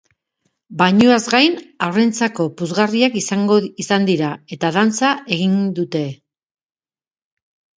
Bainuaz 0.77 1.19
gain, 1.33 1.57
haurrentzako 1.87 2.47
puzgarriak 2.61 3.17
izan 3.25 4.09
dira, 4.09 4.31
eta 4.57 4.73
dantza 4.79 5.13
egin 5.37 5.55
dute. 5.81 6.03